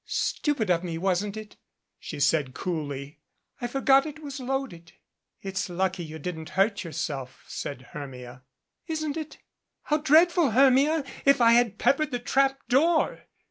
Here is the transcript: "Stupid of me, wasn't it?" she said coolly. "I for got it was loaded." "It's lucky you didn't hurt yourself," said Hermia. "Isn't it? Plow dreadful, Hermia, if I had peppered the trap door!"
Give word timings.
"Stupid 0.07 0.71
of 0.71 0.83
me, 0.83 0.97
wasn't 0.97 1.37
it?" 1.37 1.57
she 1.99 2.19
said 2.19 2.55
coolly. 2.55 3.19
"I 3.59 3.67
for 3.67 3.81
got 3.81 4.07
it 4.07 4.17
was 4.23 4.39
loaded." 4.39 4.93
"It's 5.43 5.69
lucky 5.69 6.03
you 6.03 6.17
didn't 6.17 6.49
hurt 6.57 6.83
yourself," 6.83 7.43
said 7.47 7.89
Hermia. 7.91 8.41
"Isn't 8.87 9.15
it? 9.15 9.37
Plow 9.87 9.97
dreadful, 9.97 10.49
Hermia, 10.53 11.03
if 11.23 11.39
I 11.39 11.51
had 11.51 11.77
peppered 11.77 12.09
the 12.09 12.17
trap 12.17 12.67
door!" 12.67 13.25